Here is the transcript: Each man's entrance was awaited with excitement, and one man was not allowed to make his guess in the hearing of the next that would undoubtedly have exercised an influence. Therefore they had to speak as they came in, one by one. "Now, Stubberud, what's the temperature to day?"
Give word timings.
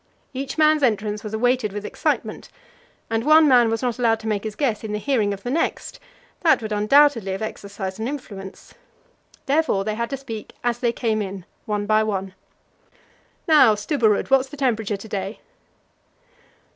Each 0.33 0.57
man's 0.57 0.81
entrance 0.81 1.23
was 1.23 1.35
awaited 1.35 1.71
with 1.71 1.85
excitement, 1.85 2.49
and 3.11 3.23
one 3.23 3.47
man 3.47 3.69
was 3.69 3.83
not 3.83 3.99
allowed 3.99 4.19
to 4.21 4.27
make 4.27 4.45
his 4.45 4.55
guess 4.55 4.83
in 4.83 4.93
the 4.93 4.97
hearing 4.97 5.31
of 5.31 5.43
the 5.43 5.51
next 5.51 5.99
that 6.39 6.59
would 6.59 6.71
undoubtedly 6.71 7.33
have 7.33 7.43
exercised 7.43 7.99
an 7.99 8.07
influence. 8.07 8.73
Therefore 9.45 9.83
they 9.85 9.93
had 9.93 10.09
to 10.09 10.17
speak 10.17 10.53
as 10.63 10.79
they 10.79 10.91
came 10.91 11.21
in, 11.21 11.45
one 11.67 11.85
by 11.85 12.01
one. 12.01 12.33
"Now, 13.47 13.75
Stubberud, 13.75 14.31
what's 14.31 14.49
the 14.49 14.57
temperature 14.57 14.97
to 14.97 15.07
day?" 15.07 15.39